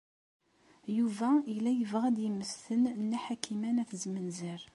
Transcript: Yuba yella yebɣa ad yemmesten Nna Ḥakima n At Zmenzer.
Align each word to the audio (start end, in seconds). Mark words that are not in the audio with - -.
Yuba 0.97 1.29
yella 1.53 1.71
yebɣa 1.73 2.03
ad 2.09 2.17
yemmesten 2.23 2.81
Nna 3.01 3.19
Ḥakima 3.25 3.71
n 3.71 3.81
At 3.83 3.91
Zmenzer. 4.03 4.61